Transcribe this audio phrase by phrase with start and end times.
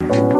[0.00, 0.39] Música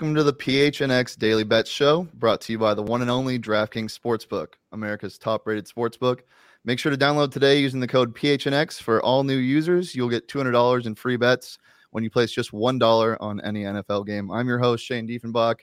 [0.00, 3.38] Welcome to the PHNX Daily Bet Show, brought to you by the one and only
[3.38, 6.20] DraftKings Sportsbook, America's top rated sportsbook.
[6.64, 9.94] Make sure to download today using the code PHNX for all new users.
[9.94, 11.58] You'll get $200 in free bets
[11.90, 14.30] when you place just $1 on any NFL game.
[14.30, 15.56] I'm your host, Shane Diefenbach,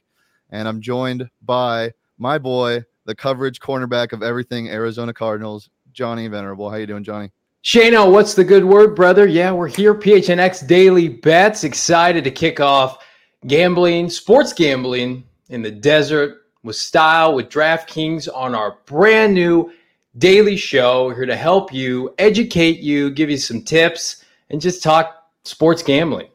[0.52, 6.70] and I'm joined by my boy, the coverage cornerback of everything Arizona Cardinals, Johnny Venerable.
[6.70, 7.32] How you doing, Johnny?
[7.64, 9.26] Shano, what's the good word, brother?
[9.26, 11.64] Yeah, we're here, PHNX Daily Bets.
[11.64, 13.04] Excited to kick off
[13.48, 19.72] gambling, sports gambling in the desert with style with DraftKings on our brand new
[20.17, 21.06] daily show.
[21.06, 25.81] We're here to help you, educate you, give you some tips, and just talk sports
[25.81, 26.28] gambling.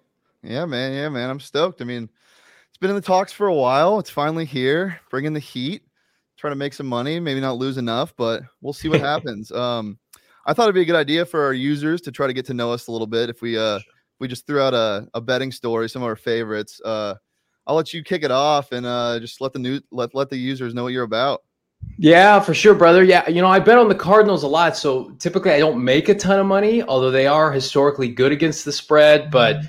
[0.42, 0.92] Yeah, man.
[0.92, 1.30] Yeah, man.
[1.30, 1.83] I'm stoked.
[1.83, 2.08] I mean,
[2.68, 3.98] it's been in the talks for a while.
[3.98, 5.83] It's finally here, bringing the heat,
[6.36, 9.52] trying to make some money, maybe not lose enough, but we'll see what happens.
[9.52, 9.98] Um,
[10.46, 12.55] I thought it'd be a good idea for our users to try to get to
[12.55, 13.30] know us a little bit.
[13.30, 13.78] If we uh
[14.22, 16.80] we just threw out a, a betting story, some of our favorites.
[16.82, 17.16] Uh,
[17.66, 20.36] I'll let you kick it off and uh, just let the new let let the
[20.36, 21.42] users know what you're about.
[21.98, 23.02] Yeah, for sure, brother.
[23.02, 24.77] Yeah, you know, I bet on the Cardinals a lot.
[24.77, 28.64] So typically I don't make a ton of money, although they are historically good against
[28.64, 29.28] the spread.
[29.32, 29.62] But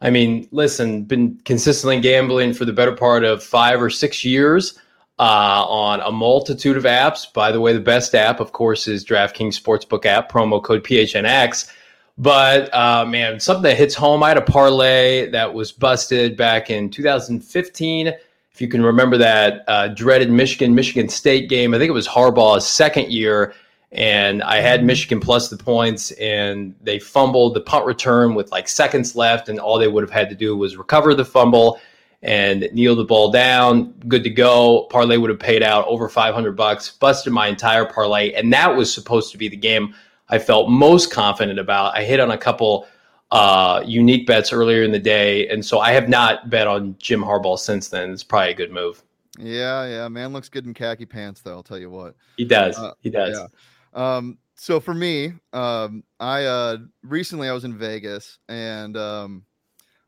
[0.00, 4.78] I mean, listen, been consistently gambling for the better part of five or six years
[5.18, 7.32] uh, on a multitude of apps.
[7.32, 11.72] By the way, the best app, of course, is DraftKings Sportsbook app, promo code PHNX.
[12.18, 14.22] But uh, man, something that hits home.
[14.24, 18.08] I had a parlay that was busted back in 2015.
[18.08, 22.08] If you can remember that uh, dreaded Michigan Michigan State game, I think it was
[22.08, 23.54] Harbaugh's second year,
[23.92, 28.66] and I had Michigan plus the points, and they fumbled the punt return with like
[28.66, 31.78] seconds left, and all they would have had to do was recover the fumble
[32.22, 34.88] and kneel the ball down, good to go.
[34.90, 36.90] Parlay would have paid out over 500 bucks.
[36.90, 39.94] Busted my entire parlay, and that was supposed to be the game
[40.30, 41.96] I felt most confident about.
[41.96, 42.86] I hit on a couple
[43.30, 47.22] uh, unique bets earlier in the day, and so I have not bet on Jim
[47.22, 48.10] Harbaugh since then.
[48.10, 49.02] It's probably a good move.
[49.38, 51.52] Yeah, yeah, man looks good in khaki pants, though.
[51.52, 52.16] I'll tell you what.
[52.36, 52.78] He does.
[52.78, 53.38] Uh, he does.
[53.38, 54.16] Yeah.
[54.16, 59.44] Um, so for me, um, I uh, recently I was in Vegas and um,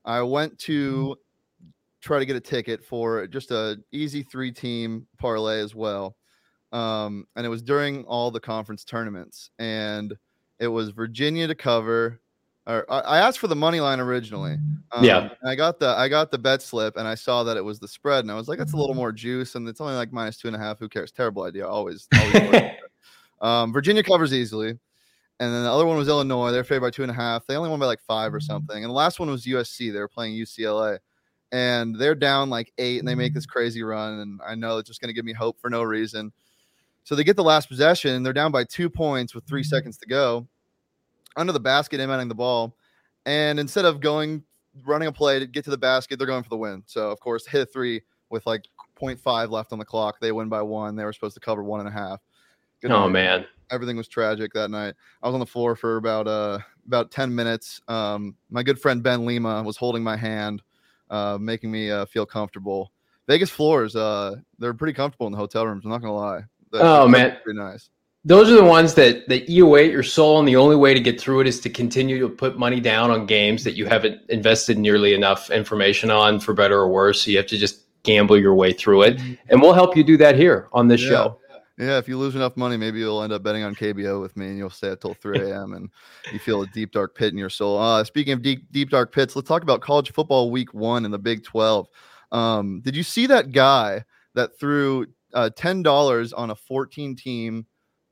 [0.05, 1.17] I went to
[2.01, 6.17] try to get a ticket for just a easy three team parlay as well.
[6.73, 10.17] Um, and it was during all the conference tournaments, and
[10.59, 12.21] it was Virginia to cover.
[12.67, 14.57] Or I asked for the money line originally.
[14.93, 17.65] Um, yeah, I got the I got the bet slip, and I saw that it
[17.65, 19.95] was the spread, and I was like, that's a little more juice, and it's only
[19.95, 20.79] like minus two and a half.
[20.79, 21.11] Who cares?
[21.11, 21.67] Terrible idea.
[21.67, 22.07] Always.
[22.15, 22.71] always
[23.41, 24.79] um, Virginia covers easily, and
[25.55, 26.53] then the other one was Illinois.
[26.53, 27.47] They're favored by two and a half.
[27.47, 29.93] They only won by like five or something, and the last one was USC.
[29.93, 30.99] They were playing UCLA
[31.53, 33.51] and they're down like eight and they make this mm.
[33.51, 34.21] crazy run.
[34.21, 36.33] And I know it's just going to give me hope for no reason.
[37.05, 39.69] So they get the last possession and they're down by two points with three mm-hmm.
[39.69, 40.47] seconds to go
[41.37, 42.77] under the basket, inbounding the ball.
[43.27, 44.43] And instead of going
[44.85, 46.83] running a play to get to the basket, they're going for the win.
[46.87, 48.65] So, of course, hit a three with like
[49.01, 50.21] 0.5 left on the clock.
[50.21, 50.97] They win by one.
[50.97, 52.21] They were supposed to cover one and a half.
[52.81, 53.13] Good oh, night.
[53.13, 53.47] man.
[53.71, 54.95] Everything was tragic that night.
[55.23, 57.81] I was on the floor for about uh about 10 minutes.
[57.87, 60.63] Um, my good friend Ben Lima was holding my hand
[61.11, 62.93] uh, making me uh, feel comfortable.
[63.27, 65.85] Vegas floors, uh, they're pretty comfortable in the hotel rooms.
[65.85, 66.43] I'm not gonna lie.
[66.73, 67.91] That's, oh man, pretty nice.
[68.25, 70.93] Those are the ones that that eat away at your soul, and the only way
[70.95, 73.87] to get through it is to continue to put money down on games that you
[73.87, 77.23] haven't invested nearly enough information on, for better or worse.
[77.23, 79.35] So you have to just gamble your way through it, mm-hmm.
[79.49, 81.09] and we'll help you do that here on this yeah.
[81.09, 81.41] show.
[81.81, 84.49] Yeah, if you lose enough money, maybe you'll end up betting on KBO with me,
[84.49, 85.73] and you'll stay up till 3 a.m.
[85.73, 85.89] and
[86.31, 87.79] you feel a deep dark pit in your soul.
[87.79, 91.11] Uh, speaking of deep deep dark pits, let's talk about college football week one in
[91.11, 91.89] the Big 12.
[92.33, 97.67] Um, did you see that guy that threw uh, ten dollars on a 14 team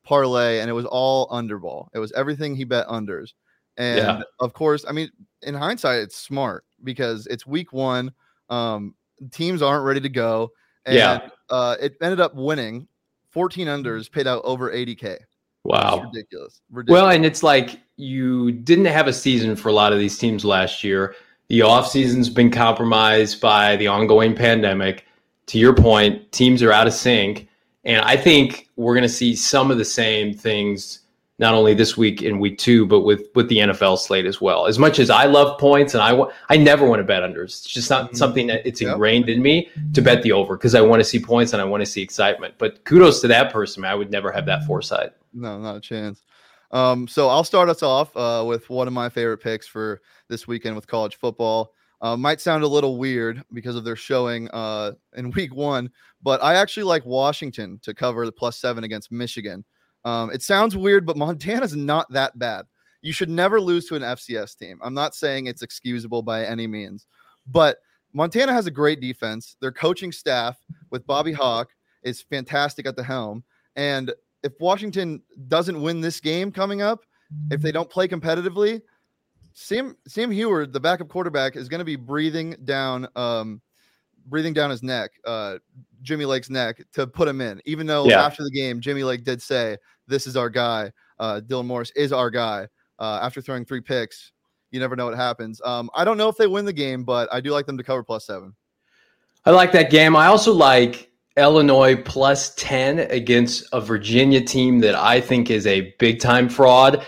[0.04, 1.88] parlay, and it was all underball.
[1.94, 3.30] It was everything he bet unders.
[3.76, 4.22] And Yeah.
[4.40, 5.10] of course, I mean,
[5.42, 8.12] in hindsight, it's smart because it's week one.
[8.48, 8.94] Um,
[9.32, 10.50] teams aren't ready to go.
[10.86, 11.28] And Yeah.
[11.50, 12.88] uh, it ended up winning
[13.30, 15.18] 14 unders, paid out over 80K.
[15.64, 16.00] Wow.
[16.12, 16.62] ridiculous.
[16.70, 17.02] Ridiculous.
[17.02, 20.44] Well, and it's like you didn't have a season for a lot of these teams
[20.44, 21.14] last year.
[21.48, 25.04] The offseason's been compromised by the ongoing pandemic.
[25.48, 27.48] To your point, teams are out of sync.
[27.84, 31.00] And I think we're going to see some of the same things
[31.40, 34.66] not only this week in week two, but with with the NFL slate as well.
[34.66, 37.44] As much as I love points and I wa- I never want to bet unders.
[37.44, 38.16] It's just not Mhm.
[38.16, 38.92] something that it's Yep.
[38.94, 41.64] ingrained in me to bet the over because I want to see points and I
[41.64, 42.54] want to see excitement.
[42.58, 43.84] But kudos to that person.
[43.84, 45.10] I would never have that foresight.
[45.32, 46.22] No, not a chance.
[46.72, 50.46] Um, so I'll start us off uh, with one of my favorite picks for this
[50.48, 51.72] weekend with college football.
[52.00, 55.90] Uh, might sound a little weird because of their showing uh, in week one,
[56.22, 59.64] but I actually like Washington to cover the plus seven against Michigan.
[60.04, 62.66] Um, it sounds weird, but Montana's not that bad.
[63.02, 64.78] You should never lose to an FCS team.
[64.82, 67.06] I'm not saying it's excusable by any means,
[67.46, 67.78] but
[68.12, 69.56] Montana has a great defense.
[69.60, 70.56] Their coaching staff
[70.90, 71.68] with Bobby Hauck
[72.02, 73.44] is fantastic at the helm.
[73.76, 74.12] And
[74.42, 77.04] if Washington doesn't win this game coming up,
[77.50, 78.80] if they don't play competitively,
[79.52, 83.60] Sam Sam Huard, the backup quarterback, is going to be breathing down, um,
[84.26, 85.58] breathing down his neck, uh,
[86.02, 87.60] Jimmy Lake's neck, to put him in.
[87.64, 88.24] Even though Yeah.
[88.24, 90.92] after the game, Jimmy Lake did say, "This is our guy.
[91.18, 92.68] Uh, Dylan Morris is our guy."
[92.98, 94.32] Uh, after throwing three picks,
[94.70, 95.60] you never know what happens.
[95.64, 97.84] Um, I don't know if they win the game, but I do like them to
[97.84, 98.54] cover plus seven.
[99.44, 100.14] I like that game.
[100.14, 105.94] I also like Illinois plus 10 against a Virginia team that I think is a
[105.98, 107.06] big time fraud.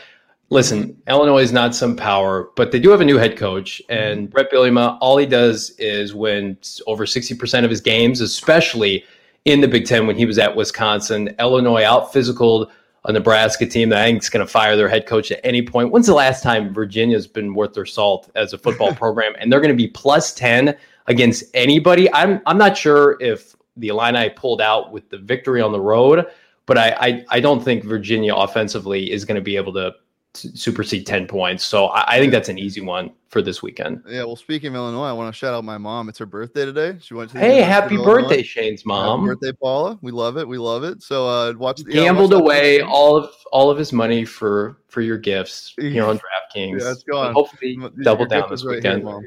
[0.52, 3.80] Listen, Illinois is not some power, but they do have a new head coach.
[3.88, 6.58] And Bret Bielema, all he does is win
[6.88, 9.04] over 60% of his games, especially
[9.44, 11.34] in the Big Ten when he was at Wisconsin.
[11.38, 12.68] Illinois out physicaled
[13.04, 15.62] a Nebraska team that I think is going to fire their head coach at any
[15.62, 15.92] point.
[15.92, 19.34] When's the last time Virginia's been worth their salt as a football program?
[19.38, 20.76] And they're going to be plus 10
[21.06, 22.12] against anybody.
[22.12, 26.26] I'm I'm not sure if the Illini pulled out with the victory on the road,
[26.66, 29.94] but I I, I don't think Virginia offensively is going to be able to
[30.34, 31.64] supersede 10 points.
[31.64, 34.02] So I, I think that's an easy one for this weekend.
[34.08, 34.24] Yeah.
[34.24, 36.08] Well, speaking of Illinois, I want to shout out my mom.
[36.08, 36.98] It's her birthday today.
[37.00, 38.22] She went to the Hey, University happy of Illinois.
[38.22, 39.24] birthday, Shane's Happy mom.
[39.26, 39.98] birthday, Paula.
[40.02, 40.46] We love it.
[40.46, 41.02] We love it.
[41.02, 42.88] So uh watch yeah, watch Gambled that away video.
[42.88, 46.80] all of all of his money for for your gifts here on DraftKings.
[46.80, 47.34] Yeah, it's But gone.
[47.34, 49.04] Hopefully, M- double down this right weekend.
[49.04, 49.22] Mom.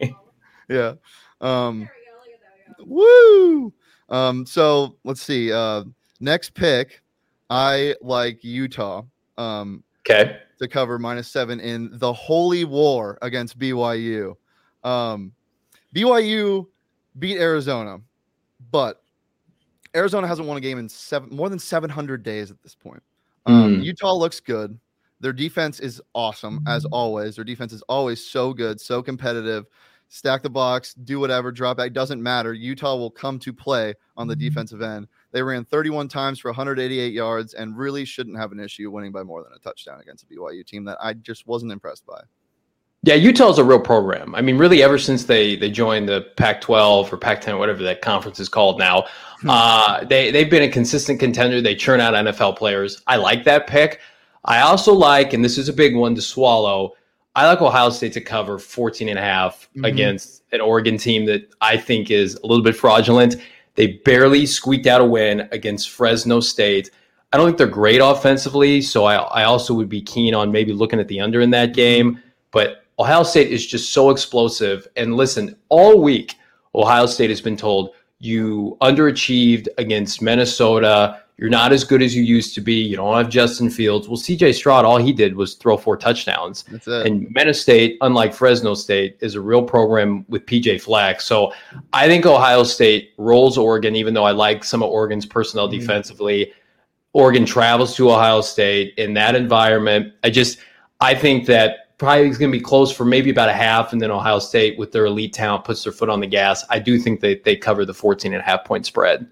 [0.68, 0.94] yeah.
[1.40, 1.88] Um
[2.80, 3.72] woo.
[4.08, 5.52] Um so let's see.
[5.52, 5.84] Uh
[6.20, 7.02] next pick.
[7.50, 9.02] I like Utah
[9.38, 10.38] um okay.
[10.58, 14.34] to cover minus 7 in the holy war against BYU.
[14.84, 15.32] Um
[15.94, 16.66] BYU
[17.18, 18.00] beat Arizona,
[18.70, 19.02] but
[19.94, 23.02] Arizona hasn't won a game in seven more than 700 days at this point.
[23.46, 23.84] Um, Mm.
[23.84, 24.78] Utah looks good.
[25.20, 27.36] Their defense is awesome as always.
[27.36, 29.66] Their defense is always so good, so competitive.
[30.08, 32.52] Stack the box, do whatever, drop back, doesn't matter.
[32.52, 35.06] Utah will come to play on the defensive end.
[35.32, 39.22] They ran 31 times for 188 yards and really shouldn't have an issue winning by
[39.22, 42.20] more than a touchdown against a BYU team that I just wasn't impressed by.
[43.04, 44.32] Yeah, Utah's a real program.
[44.34, 48.38] I mean, really, ever since they they joined the Pac-12 or Pac-10, whatever that conference
[48.38, 49.06] is called now,
[49.48, 51.60] uh, they they've been a consistent contender.
[51.60, 53.02] They churn out NFL players.
[53.08, 54.00] I like that pick.
[54.44, 56.92] I also like, and this is a big one to swallow.
[57.34, 59.86] I like Ohio State to cover 14 and a half Mhm.
[59.88, 63.36] against an Oregon team that I think is a little bit fraudulent.
[63.74, 66.90] They barely squeaked out a win against Fresno State.
[67.32, 70.72] I don't think they're great offensively, so I, I also would be keen on maybe
[70.72, 72.20] looking at the under in that game.
[72.50, 74.86] But Ohio State is just so explosive.
[74.96, 76.36] And listen, all week,
[76.74, 81.21] Ohio State has been told you underachieved against Minnesota.
[81.38, 82.74] You're not as good as you used to be.
[82.74, 84.06] You don't have Justin Fields.
[84.06, 86.62] Well, CJ Stroud, all he did was throw four touchdowns.
[86.70, 87.06] That's it.
[87.06, 91.20] And Minnesota State, unlike Fresno State, is a real program with PJ Fleck.
[91.20, 91.52] So
[91.92, 95.80] I think Ohio State rolls Oregon, even though I like some of Oregon's personnel Mhm.
[95.80, 96.52] defensively.
[97.14, 100.12] Oregon travels to Ohio State in that environment.
[100.22, 100.58] I just
[101.00, 104.00] I think that probably is going to be close for maybe about a half, and
[104.00, 106.64] then Ohio State with their elite talent puts their foot on the gas.
[106.70, 109.26] I do think that they cover the 14 and a half point spread.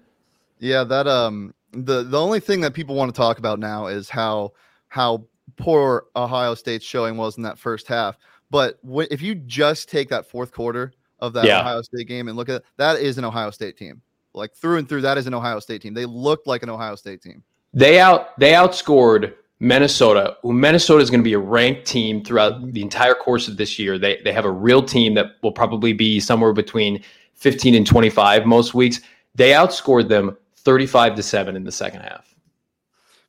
[0.59, 4.09] Yeah, that um the the only thing that people want to talk about now is
[4.09, 4.53] how
[4.89, 5.25] how
[5.57, 8.17] poor Ohio State's showing was in that first half.
[8.49, 11.61] But wh- if you just take that fourth quarter of that Yeah.
[11.61, 14.01] Ohio State game and look at it, that is an Ohio State team.
[14.33, 15.93] Like through and through, that is an Ohio State team.
[15.93, 17.43] They looked like an Ohio State team.
[17.73, 22.71] They out they outscored Minnesota, Minnesota is going to be a ranked team throughout mm-hmm.
[22.71, 23.99] the entire course of this year.
[23.99, 27.03] They they have a real team that will probably be somewhere between
[27.35, 29.01] 15 and 25 most weeks.
[29.35, 32.33] They outscored them 35 to 7 in the second half.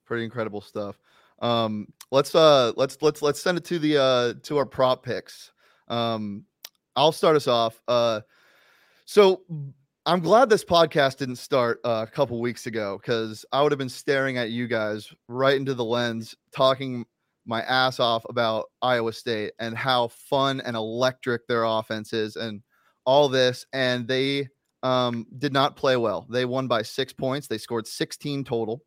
[0.05, 0.99] pretty incredible stuff.
[1.41, 5.51] Um, let's uh, let's let's let's send it to the uh, to our prop picks.
[5.89, 6.45] Um,
[6.95, 7.81] I'll start us off.
[7.89, 8.21] Uh,
[9.07, 9.43] so
[10.07, 13.79] I'm glad this podcast didn't start uh, a couple weeks ago because I would have
[13.79, 17.05] been staring at you guys right into the lens, talking
[17.47, 22.63] my ass off about Iowa State and how fun and electric their offense is and
[23.05, 23.67] all this.
[23.73, 24.49] And they
[24.83, 26.27] um, did not play well.
[26.29, 27.47] They won by six points.
[27.47, 28.83] They scored 16 total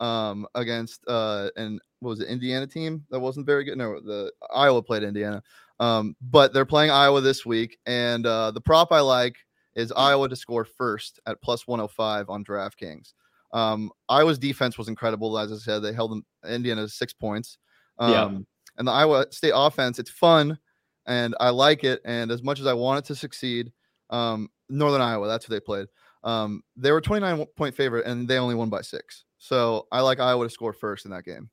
[0.00, 3.78] um, against uh, and what was it Indiana team that wasn't very good.
[3.78, 5.42] No, the Iowa played Indiana,
[5.80, 7.78] um, but they're playing Iowa this week.
[7.86, 9.36] And uh, the prop I like
[9.74, 13.12] is Iowa to score first at plus 105 on DraftKings.
[13.52, 15.38] Um, Iowa's defense was incredible.
[15.38, 17.58] As I said, they held Indiana six points.
[17.98, 18.38] Um, yeah.
[18.78, 20.58] And the Iowa State offense, it's fun
[21.06, 22.00] and I like it.
[22.04, 23.72] And as much as I want it to succeed,
[24.10, 25.86] um, Northern Iowa, that's who they played.
[26.24, 29.24] Um, they were 29 point favorite and they only won by six.
[29.38, 31.50] So I like Iowa to score first in that game.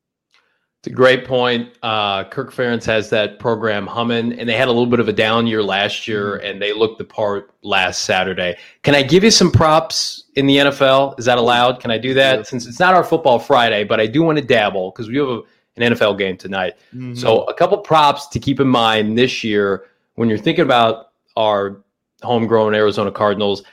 [0.79, 1.73] It's a great point.
[1.83, 5.13] Uh, Kirk Ferentz has that program humming, and they had a little bit of a
[5.13, 6.45] down year last year, mm-hmm.
[6.45, 8.55] and they looked the part last Saturday.
[8.83, 11.19] Can I give you some props in the NFL?
[11.19, 11.81] Is that allowed?
[11.81, 12.37] Can I do that?
[12.37, 12.43] Yeah.
[12.43, 15.27] Since it's not our football Friday, but I do want to dabble because we have
[15.27, 15.41] a,
[15.75, 16.75] an NFL game tonight.
[16.95, 17.15] Mm-hmm.
[17.15, 19.83] So, a couple props to keep in mind this year
[20.15, 21.83] when you're thinking about our
[22.21, 23.63] homegrown Arizona Cardinals.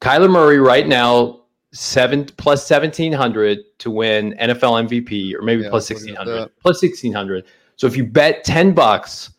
[0.00, 1.40] Kyler Murray right now
[1.72, 6.80] seven plus seventeen hundred to win NFL MVP, or maybe yeah, plus sixteen hundred, plus
[6.80, 7.44] sixteen hundred.
[7.76, 9.30] So if you bet ten bucks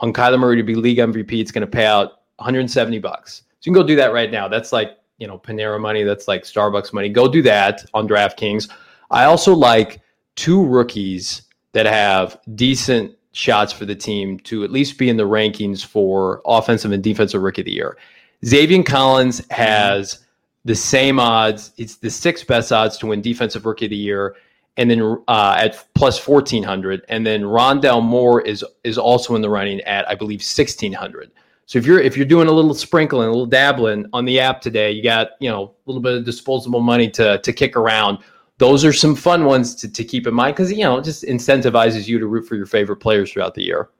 [0.00, 3.42] on Kyler Murray to be league MVP, it's going to pay out 170 bucks.
[3.60, 4.48] So you can go do that right now.
[4.48, 6.02] That's like you know Panera money.
[6.02, 7.08] That's like Starbucks money.
[7.08, 8.70] Go do that on DraftKings.
[9.10, 10.00] I also like
[10.34, 11.42] two rookies
[11.72, 16.40] that have decent shots for the team to at least be in the rankings for
[16.46, 17.98] offensive and defensive rookie of the year.
[18.44, 20.24] Zaven Collins has
[20.64, 21.72] the same odds.
[21.76, 24.36] It's the sixth best odds to win Defensive Rookie of the Year,
[24.76, 27.04] and then uh, at plus fourteen hundred.
[27.08, 31.30] And then Rondale Moore is is also in the running at I believe sixteen hundred.
[31.66, 34.60] So if you're if you're doing a little sprinkling, a little dabbling on the app
[34.60, 38.18] today, you got you know a little bit of disposable money to to kick around.
[38.58, 41.24] Those are some fun ones to, to keep in mind because you know it just
[41.24, 43.90] incentivizes you to root for your favorite players throughout the year.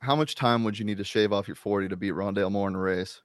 [0.00, 2.68] How much time would you need to shave off your forty to beat Rondale Moore
[2.68, 3.22] in a race?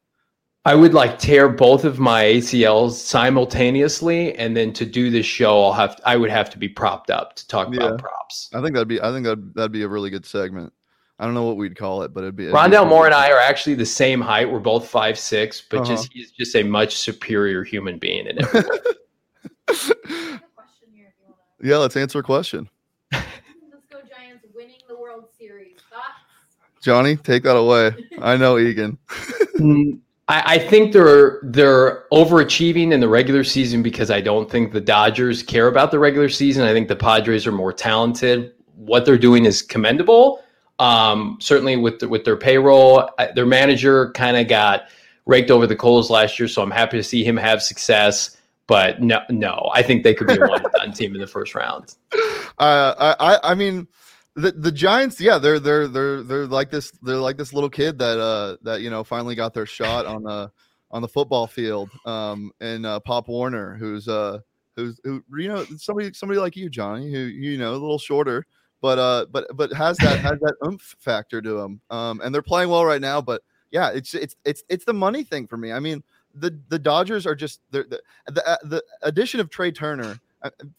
[0.68, 5.64] I would like tear both of my ACLs simultaneously, and then to do this show,
[5.64, 7.86] I'll have I would have to be propped up to talk yeah.
[7.86, 8.50] about props.
[8.54, 10.74] I think that'd be I think that that'd be a really good segment.
[11.20, 12.44] I don't know what we'd call it, but it'd be.
[12.46, 14.52] It'd Rondale be Moore and I are actually the same height.
[14.52, 15.90] We're both five six, but uh-huh.
[15.90, 18.62] just he's just a much superior human being in every.
[21.62, 22.70] Yeah, let's answer a question.
[23.12, 23.26] let's
[23.90, 25.78] go Giants winning the World Series.
[25.90, 26.84] Thoughts?
[26.84, 27.96] Johnny, take that away.
[28.22, 28.98] I know Egan.
[29.58, 29.98] Mm,
[30.28, 34.82] I, I think they're they're overachieving in the regular season because I don't think the
[34.82, 36.64] Dodgers care about the regular season.
[36.64, 38.54] I think the Padres are more talented.
[38.76, 40.44] What they're doing is commendable.
[40.80, 44.90] Um, certainly with the, with their payroll, their manager kind of got
[45.26, 48.37] raked over the coals last year, so I'm happy to see him have success.
[48.68, 51.56] But no, no, I think they could be a one done team in the first
[51.56, 51.96] round.
[52.60, 53.88] Uh, I I mean
[54.38, 58.00] the the Giants, yeah, they're they're they're they're like this they're like this little kid
[58.00, 60.52] that uh that you know finally got their shot on the
[60.92, 61.90] on the football field.
[62.06, 64.40] Um, and uh, Pop Warner, who's uh
[64.76, 68.46] who's who you know somebody somebody like you, Johnny, who you know a little shorter,
[68.82, 71.82] but uh but but has that has that oomph factor to him.
[71.90, 75.24] Um, and they're playing well right now, but yeah, it's it's it's it's the money
[75.24, 75.72] thing for me.
[75.72, 76.04] I mean,
[76.40, 78.02] the the Dodgers are just the the
[78.32, 80.20] the, the addition of Trea Turner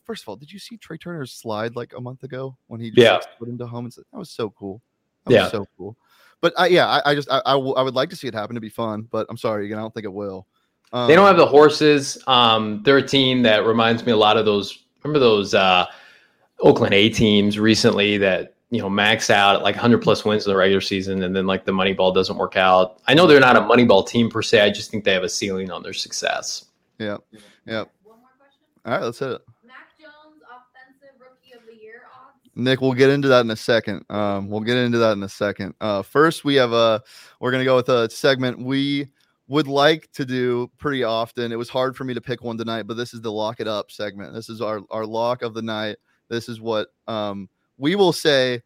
[0.04, 2.90] first of all, did you see Trea Turner's slide like a month ago when he
[2.90, 3.18] just yeah.
[3.38, 4.80] put into home and said that was so cool.
[5.26, 5.42] That yeah.
[5.42, 5.96] was so cool.
[6.40, 8.34] But I, yeah, I, I just I, I, w- I would like to see it
[8.34, 10.46] happen to be fun, but I'm sorry again, I don't think it will.
[10.92, 12.22] Um, they don't have the horses.
[12.26, 14.84] Um, they're a team that reminds me a lot of those.
[15.02, 15.86] Remember those uh,
[16.60, 20.52] Oakland A teams recently that you know max out at like 100 plus wins in
[20.52, 22.98] the regular season, and then like the money ball doesn't work out.
[23.06, 24.60] I know they're not a money ball team per se.
[24.60, 26.66] I just think they have a ceiling on their success.
[26.98, 27.16] Yeah,
[27.66, 27.84] yeah.
[28.04, 28.60] One more question?
[28.84, 29.40] All right, let's hit it.
[29.66, 32.50] Mac Jones, offensive rookie of the year odds.
[32.56, 34.04] Nick, we'll get into that in a second.
[34.10, 35.74] Um, we'll get into that in a second.
[35.80, 37.02] Uh, first, we have a.
[37.40, 39.08] We're gonna go with a segment we
[39.48, 41.52] would like to do pretty often.
[41.52, 43.66] It was hard for me to pick one tonight, but this is the lock it
[43.66, 44.34] up segment.
[44.34, 45.96] This is our our lock of the night.
[46.28, 47.48] This is what um,
[47.78, 48.62] we will say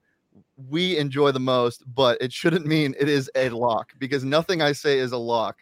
[0.68, 4.72] we enjoy the most, but it shouldn't mean it is a lock because nothing I
[4.72, 5.58] say is a lock.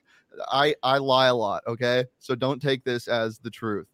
[0.50, 2.04] I I lie a lot, okay?
[2.18, 3.88] So don't take this as the truth.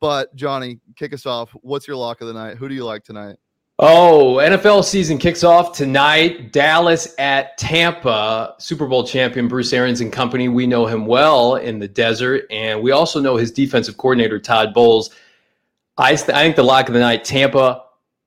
[0.00, 1.50] But Johnny, kick us off.
[1.62, 2.56] What's your lock of the night?
[2.56, 3.36] Who do you like tonight?
[3.82, 6.52] Oh, NFL season kicks off tonight.
[6.52, 8.54] Dallas at Tampa.
[8.58, 10.48] Super Bowl champion Bruce Arians and company.
[10.48, 14.74] We know him well in the desert, and we also know his defensive coordinator Todd
[14.74, 15.10] Bowles.
[15.96, 17.84] I, I think the lock of the night, Tampa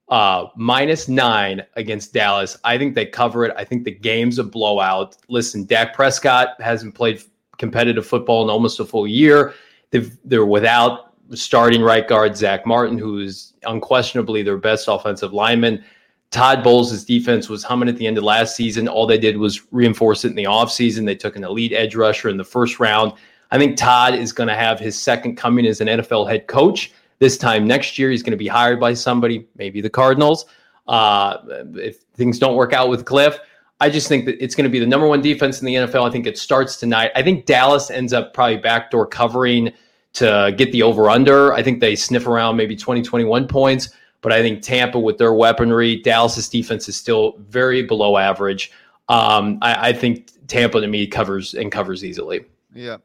[0.10, 2.58] uh, minus nine against Dallas.
[2.64, 3.54] I think they cover it.
[3.58, 5.18] I think the game's a blowout.
[5.28, 7.22] Listen, Dak Prescott hasn't played
[7.58, 9.54] competitive football in almost a full year.
[9.92, 15.84] They've, they're without starting right guard Zack Martin, who is unquestionably their best offensive lineman.
[16.32, 18.88] Todd Bowles' defense was humming at the end of last season.
[18.88, 21.06] All they did was reinforce it in the offseason.
[21.06, 23.14] They took an elite edge rusher in the first round.
[23.52, 26.92] I think Todd is going to have his second coming as an NFL head coach.
[27.24, 30.46] This time next year, he's going to be hired by somebody, maybe the Cardinals.
[30.90, 31.38] Uh,
[31.76, 33.40] if things don't work out with Cliff,
[33.80, 36.06] I just think that it's going to be the number one defense in the NFL.
[36.06, 37.12] I think it starts tonight.
[37.16, 39.72] I think Dallas ends up probably backdoor covering
[40.16, 41.54] to get the over under.
[41.54, 43.88] I think they sniff around maybe 20, 21 points.
[44.20, 48.70] But I think Tampa, with their weaponry, Dallas's defense is still very below average.
[49.08, 52.44] Um, I, I think Tampa to me covers and covers easily.
[52.76, 52.98] Yeah.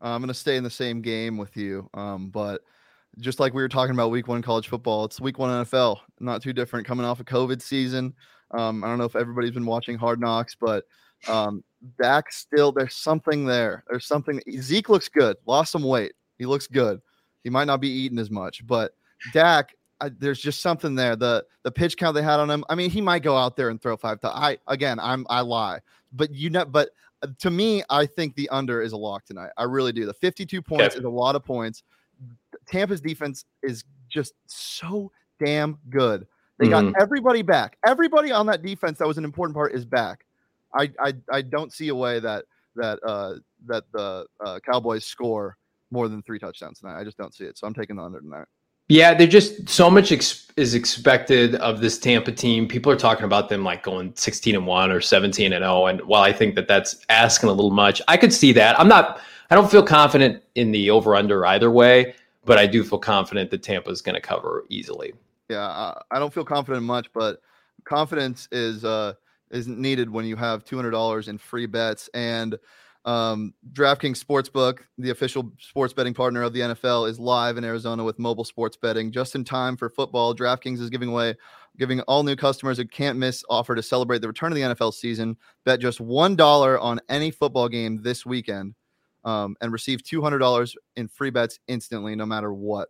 [0.00, 1.90] I'm going to stay in the same game with you.
[1.92, 2.62] Um, but
[3.18, 6.42] just like we were talking about week one college football, it's week one NFL, not
[6.42, 8.14] too different coming off a COVID season.
[8.52, 10.84] Um, I don't know if everybody's been watching Hard Knocks, but
[11.26, 11.64] um,
[12.00, 13.84] Dak still, there's something there.
[13.88, 14.40] There's something.
[14.60, 16.12] Zeke looks good, lost some weight.
[16.38, 17.00] He looks good.
[17.44, 18.92] He might not be eating as much, but
[19.32, 21.16] Dak, I, there's just something there.
[21.16, 22.64] The the pitch count they had on him.
[22.68, 24.20] I mean, he might go out there and throw five.
[24.20, 25.80] To, I again, I'm I lie,
[26.12, 26.90] but you know, but
[27.22, 29.50] uh, to me, I think the under is a lock tonight.
[29.56, 30.06] I really do.
[30.06, 31.82] The 52 points is a lot of points.
[32.68, 35.10] Tampa's defense is just so
[35.44, 36.26] damn good.
[36.58, 36.90] They mm-hmm.
[36.90, 37.76] got everybody back.
[37.86, 40.24] Everybody on that defense that was an important part is back.
[40.74, 42.44] I I, I don't see a way that
[42.76, 43.34] that uh,
[43.66, 45.56] that the uh, Cowboys score
[45.90, 46.98] more than three touchdowns tonight.
[46.98, 47.56] I just don't see it.
[47.58, 48.46] So I'm taking the under tonight.
[48.88, 52.66] Yeah, they're just so much ex- is expected of this Tampa team.
[52.66, 56.00] People are talking about them like going 16 and 1 or 17 and 0 and
[56.02, 58.80] while I think that that's asking a little much, I could see that.
[58.80, 59.20] I'm not
[59.50, 62.14] I don't feel confident in the over under either way,
[62.48, 65.12] but I do feel confident that Tampa is going to cover easily.
[65.48, 67.40] Yeah, I don't feel confident much, but
[67.84, 69.14] confidence is uh
[69.50, 72.58] isn't needed when you have $200 in free bets and
[73.04, 78.04] um, DraftKings Sportsbook, the official sports betting partner of the NFL, is live in Arizona
[78.04, 80.34] with mobile sports betting just in time for football.
[80.34, 81.34] DraftKings is giving away,
[81.78, 84.92] giving all new customers a can't miss offer to celebrate the return of the NFL
[84.92, 85.38] season.
[85.64, 88.74] Bet just one dollar on any football game this weekend,
[89.28, 92.88] um, and receive two hundred dollars in free bets instantly, no matter what.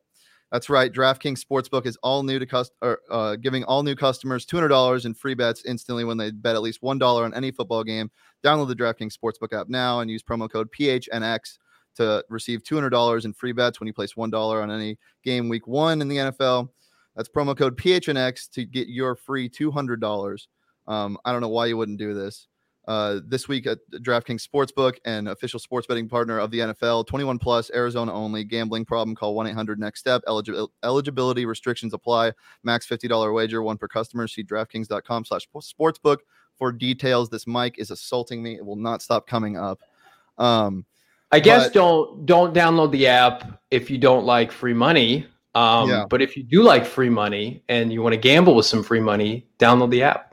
[0.53, 0.91] That's right.
[0.91, 5.13] DraftKings Sportsbook is all new to cust- or, uh, giving all new customers $200 in
[5.13, 8.11] free bets instantly when they bet at least $1 on any football game.
[8.43, 11.59] Download the DraftKings Sportsbook app now and use promo code PHNX
[11.97, 16.01] to receive $200 in free bets when you place $1 on any game week one
[16.01, 16.71] in the NFL.
[17.15, 20.47] That's promo code PHNX to get your free $200.
[20.87, 22.49] Um, I don't know why you wouldn't do this.
[22.89, 27.07] Uh, this week at DraftKings Sportsbook and official sports betting partner of the NFL.
[27.07, 28.45] 21 plus, Arizona only.
[28.45, 29.15] Gambling problem?
[29.15, 30.23] Call 1 800 Next Step.
[30.27, 32.33] Eligi- eligibility restrictions apply.
[32.65, 34.27] Max $50 wager, one per customer.
[34.27, 36.17] See DraftKings.com/slash sportsbook
[36.57, 37.29] for details.
[37.29, 38.55] This mic is assaulting me.
[38.57, 39.81] It will not stop coming up.
[40.39, 40.87] Um,
[41.31, 45.27] I guess but, don't don't download the app if you don't like free money.
[45.55, 46.07] Um, yeah.
[46.09, 49.01] But if you do like free money and you want to gamble with some free
[49.01, 50.28] money, download the app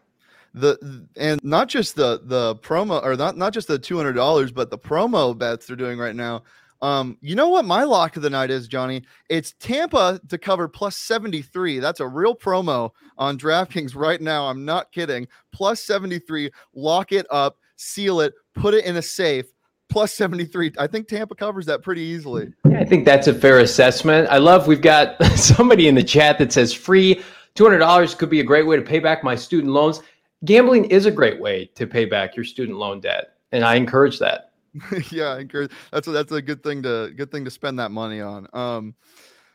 [0.55, 4.51] the and not just the the promo or not not just the two hundred dollars,
[4.51, 6.43] but the promo bets they're doing right now.
[6.81, 9.03] Um, you know what my lock of the night is, Johnny?
[9.29, 11.79] It's Tampa to cover plus 73.
[11.79, 14.47] That's a real promo on DraftKings right now.
[14.47, 15.27] I'm not kidding.
[15.51, 16.51] Plus 73.
[16.73, 19.45] Lock it up, seal it, put it in a safe.
[19.89, 20.73] Plus 73.
[20.77, 22.53] I think Tampa covers that pretty easily.
[22.65, 24.27] Yeah, I think that's a fair assessment.
[24.29, 27.23] I love we've got somebody in the chat that says free
[27.55, 30.01] $200 could be a great way to pay back my student loans
[30.45, 34.19] gambling is a great way to pay back your student loan debt, and I encourage
[34.19, 34.51] that.
[35.11, 35.71] yeah, I encourage.
[35.91, 38.47] That's a, that's a good thing to good thing to spend that money on.
[38.53, 38.95] Um,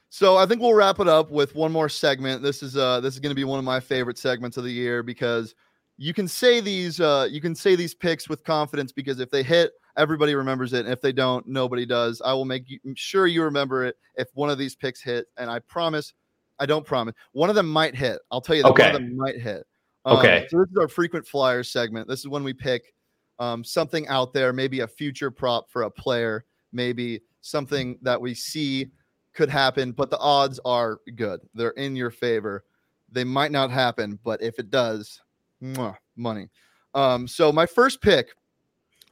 [0.08, 2.42] so I think we'll wrap it up with one more segment.
[2.42, 4.72] This is uh this is going to be one of my favorite segments of the
[4.72, 5.54] year because
[5.98, 9.42] you can say these uh you can say these picks with confidence because if they
[9.42, 12.20] hit, everybody remembers it, and if they don't, nobody does.
[12.24, 15.50] I will make you, sure you remember it if one of these picks hit, and
[15.50, 16.12] I promise.
[16.58, 17.14] I don't promise.
[17.32, 18.18] One of them might hit.
[18.30, 18.92] I'll tell you that okay.
[18.92, 19.66] one of them might hit.
[20.04, 20.46] Um, okay.
[20.48, 22.08] So this is our frequent flyer segment.
[22.08, 22.94] This is when we pick
[23.38, 28.34] um, something out there, maybe a future prop for a player, maybe something that we
[28.34, 28.90] see
[29.32, 31.40] could happen, but the odds are good.
[31.54, 32.64] They're in your favor.
[33.10, 35.20] They might not happen, but if it does,
[35.62, 36.48] mwah, money.
[36.94, 38.30] Um, so my first pick,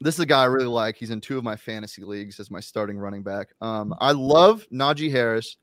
[0.00, 0.96] this is a guy I really like.
[0.96, 3.48] He's in two of my fantasy leagues as my starting running back.
[3.60, 5.56] Um, I love Najee Harris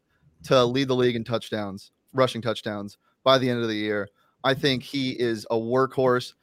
[0.43, 4.09] to lead the league in touchdowns, rushing touchdowns by the end of the year.
[4.45, 6.33] I think he is a workhorse.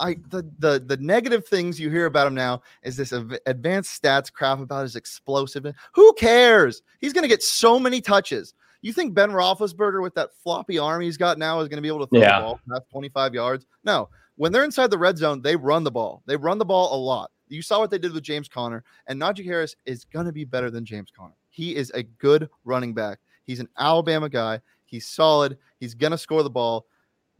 [0.00, 4.32] I the the the negative things you hear about him now is this advanced stats
[4.32, 5.74] crap about his explosiveness.
[5.94, 6.82] Who cares?
[7.00, 8.54] He's going to get so many touches.
[8.80, 11.88] You think Ben Roethlisberger with that floppy arm he's got now is going to be
[11.88, 12.38] able to throw Yeah.
[12.38, 13.66] the ball past 25 yards?
[13.82, 14.08] No.
[14.36, 16.22] When they're inside the red zone, they run the ball.
[16.26, 17.32] They run the ball a lot.
[17.48, 20.44] You saw what they did with James Conner, and Najee Harris is going to be
[20.44, 21.34] better than James Conner.
[21.48, 23.18] He is a good running back.
[23.42, 24.60] He's an Alabama guy.
[24.84, 25.58] He's solid.
[25.80, 26.86] He's going to score the ball.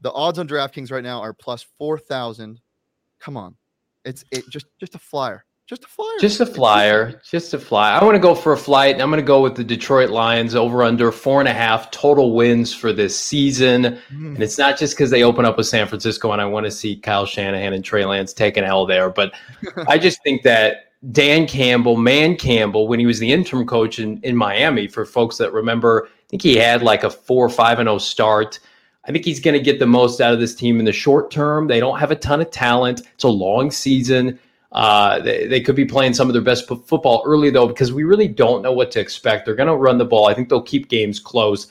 [0.01, 2.61] The odds on DraftKings right now are plus 4,000.
[3.21, 3.57] Come on.
[4.05, 5.45] It's it just just a flyer.
[5.69, 6.19] Just a flyer.
[6.19, 8.01] Just a flyer, just a flyer.
[8.01, 10.09] I want to go for a flight, and I'm going to go with the Detroit
[10.09, 13.99] Lions over under four and a half total wins for this season.
[14.11, 14.35] Mm.
[14.35, 16.71] And it's not just because they open up with San Francisco, and I want to
[16.71, 19.35] see Kyle Shanahan and Trey Lance take an L there, but
[19.89, 24.23] I just think that Dan Campbell, Man Campbell, when he was the interim coach in,
[24.23, 27.79] in Miami, for folks that remember, I think he had like a four, or five,
[27.79, 28.59] and zero start.
[29.09, 31.31] I think he's going to get the most out of this team in the short
[31.31, 31.67] term.
[31.67, 33.01] They don't have a ton of talent.
[33.15, 34.39] It's a long season.
[34.71, 37.91] Uh, they, they could be playing some of their best p- football early though, because
[37.91, 39.47] we really don't know what to expect.
[39.47, 40.27] They're going to run the ball.
[40.27, 41.69] I think they'll keep games close.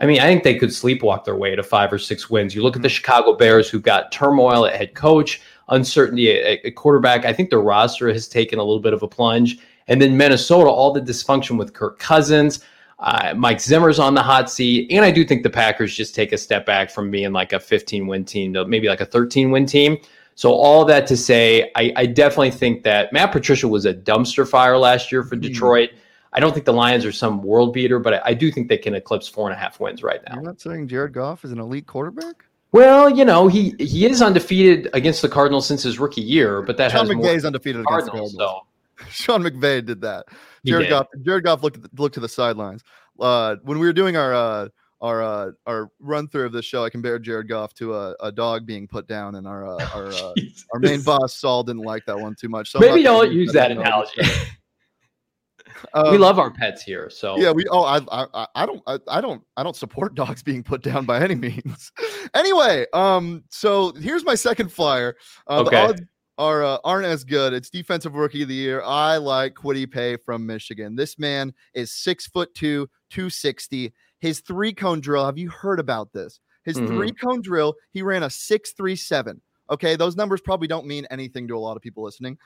[0.00, 2.56] I mean, I think they could sleepwalk their way to five or six wins.
[2.56, 6.74] You look at the Chicago Bears, who've got turmoil at head coach, uncertainty at, at
[6.74, 7.24] quarterback.
[7.24, 9.58] I think their roster has taken a little bit of a plunge.
[9.86, 12.64] And then Minnesota, all the dysfunction with Kirk Cousins.
[13.00, 14.90] Uh, Mike Zimmer's on the hot seat.
[14.92, 17.58] And I do think the Packers just take a step back from being like a
[17.58, 19.96] 15 win team to maybe like a 13 win team.
[20.34, 24.46] So, all that to say, I, I definitely think that Matt Patricia was a dumpster
[24.48, 25.42] fire last year for Mhm.
[25.42, 25.90] Detroit.
[26.32, 28.78] I don't think the Lions are some world beater, but I, I do think they
[28.78, 30.34] can eclipse four and a half wins right now.
[30.36, 32.44] You're not saying Jared Goff is an elite quarterback?
[32.72, 36.76] Well, you know, he he is undefeated against the Cardinals since his rookie year, but
[36.76, 38.34] that Sean has more McVay's undefeated against the Cardinals.
[38.36, 38.64] Cardinals.
[38.98, 40.26] So Sean McVay did that.
[40.64, 40.88] Jared.
[40.90, 41.06] Goff.
[41.22, 42.82] Jared Goff looked at the, looked to the sidelines.
[43.18, 44.68] Uh, when we were doing our uh,
[45.00, 48.30] our uh, our run through of this show, I compared Jared Goff to a, a
[48.32, 50.32] dog being put down, and our uh, our uh,
[50.72, 52.70] our main boss Saul didn't like that one too much.
[52.70, 54.22] So maybe don't use that analogy.
[55.94, 57.64] we Um, love our pets here, so Yeah, we.
[57.70, 60.82] Oh, I, I, I- I don't, I, I don't, I don't support dogs being put
[60.82, 61.92] down by any means.
[62.34, 65.16] anyway, um, so here's my second flyer.
[65.46, 65.70] Uh, Okay.
[65.70, 66.02] The odds
[66.40, 67.52] are uh, aren't as good.
[67.52, 68.82] It's defensive rookie of the year.
[68.82, 70.96] I like Kwity Paye from Michigan.
[70.96, 73.92] This man is six foot two, two sixty.
[74.18, 75.26] His three cone drill.
[75.26, 76.40] Have you heard about this?
[76.64, 76.86] His Mhm.
[76.88, 77.74] three cone drill.
[77.92, 79.40] He ran a six three seven.
[79.70, 82.38] Okay, those numbers probably don't mean anything to a lot of people listening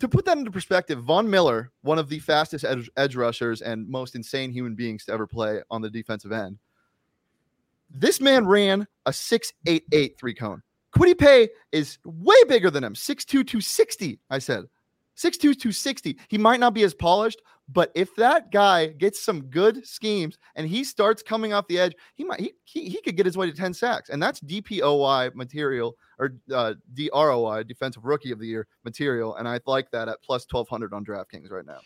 [0.00, 3.88] to put that into perspective, Von Miller, one of the fastest edge, edge rushers and
[3.88, 6.58] most insane human beings to ever play on the defensive end,
[7.90, 10.62] this man ran a 6'8'8 three cone.
[10.94, 14.20] Kwity Paye is way bigger than him, 6'2, 260.
[14.30, 14.64] I said
[15.16, 16.16] 6'2, 260.
[16.28, 20.68] He might not be as polished, but if that guy gets some good schemes and
[20.68, 23.50] he starts coming off the edge, he might he, he, he could get his way
[23.50, 24.10] to 10 sacks.
[24.10, 29.36] And that's DPOY material or uh, DROI, defensive rookie of the year material.
[29.36, 31.80] And I like that at plus 1200 on DraftKings right now.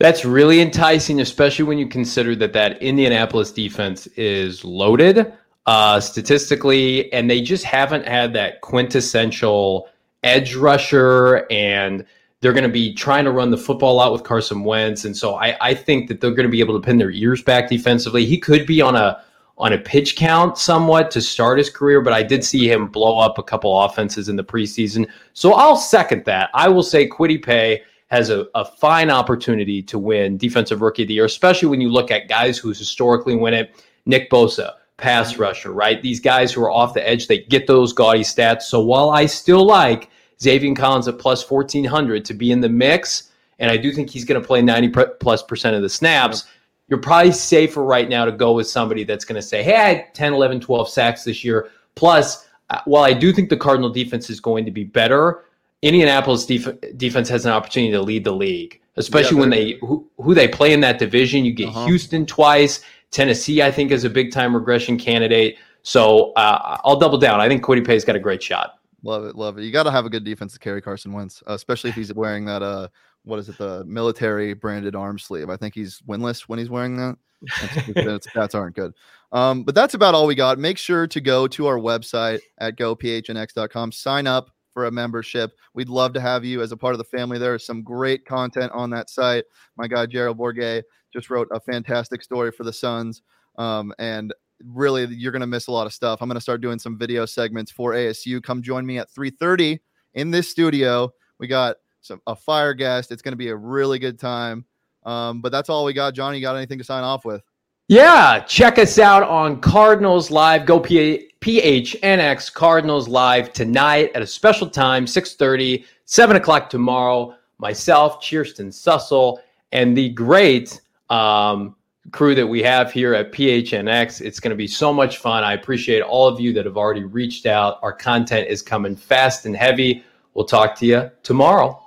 [0.00, 5.32] That's really enticing, especially when you consider that that Indianapolis defense is loaded
[5.66, 9.88] uh, statistically, and they just haven't had that quintessential
[10.22, 12.04] edge rusher, and
[12.40, 15.36] they're going to be trying to run the football out with Carson Wentz, and so
[15.36, 18.26] I, I think that they're going to be able to pin their ears back defensively.
[18.26, 19.22] He could be on a
[19.56, 23.20] on a pitch count somewhat to start his career, but I did see him blow
[23.20, 26.50] up a couple offenses in the preseason, so I'll second that.
[26.52, 31.08] I will say Kwity Paye has a, a fine opportunity to win Defensive Rookie of
[31.08, 33.82] the Year, especially when you look at guys who historically win it.
[34.06, 36.00] Nick Bosa, pass rusher, right?
[36.02, 38.62] These guys who are off the edge, they get those gaudy stats.
[38.62, 40.08] So while I still like
[40.40, 44.24] Zaven Collins at plus 1400 to be in the mix, and I do think he's
[44.24, 46.44] going to play 90 plus percent of the snaps,
[46.88, 49.88] you're probably safer right now to go with somebody that's going to say, hey, I
[49.94, 51.70] had 10, 11, 12 sacks this year.
[51.94, 55.44] Plus, uh, while I do think the Cardinal defense is going to be better,
[55.82, 60.08] Indianapolis def- defense has an opportunity to lead the league, especially Yeah, when they who,
[60.18, 61.44] who they play in that division.
[61.44, 61.86] You get Uh-huh.
[61.86, 65.56] Houston twice, Tennessee, I think, is a big time regression candidate.
[65.82, 67.40] So uh, I'll double down.
[67.40, 68.78] I think Kwity Paye's got a great shot.
[69.02, 69.64] Love it, love it.
[69.64, 72.12] You got to have a good defense to carry Carson Wentz, uh, especially if he's
[72.14, 72.88] wearing that uh,
[73.24, 75.50] what is it, the military branded arm sleeve.
[75.50, 77.16] I think he's winless when he's wearing that.
[77.60, 78.94] That's- that's- aren't good.
[79.32, 80.58] Um, but that's about all we got.
[80.58, 83.92] Make sure to go to our website at gophnx.com.
[83.92, 85.52] Sign up for a membership.
[85.74, 87.38] We'd love to have you as a part of the family.
[87.38, 89.44] There is some great content on that site.
[89.76, 90.82] My guy Gerald Bourguet
[91.14, 93.22] just wrote a fantastic story for the Suns.
[93.56, 96.20] Um, and really you're going to miss a lot of stuff.
[96.20, 98.42] I'm going to start doing some video segments for ASU.
[98.42, 99.78] Come join me at 3:30
[100.14, 101.12] in this studio.
[101.38, 103.10] We got some a fire guest.
[103.12, 104.64] It's going to be a really good time.
[105.04, 106.14] Um, but that's all we got.
[106.14, 107.42] Johnny, you got anything to sign off with?
[107.88, 110.64] Yeah, check us out on Cardinals Live.
[110.64, 117.34] Go P- PHNX Cardinals Live tonight at a special time, 6.30, 7 o'clock tomorrow.
[117.58, 119.38] Myself, Kirsten Sussel,
[119.72, 121.76] and the great um,
[122.10, 124.20] crew that we have here at PHNX.
[124.20, 125.44] It's going to be so much fun.
[125.44, 127.78] I appreciate all of you that have already reached out.
[127.82, 130.04] Our content is coming fast and heavy.
[130.34, 131.80] We'll talk to you tomorrow.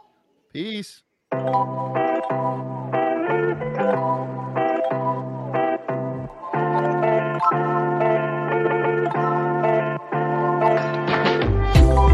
[0.52, 1.02] Peace.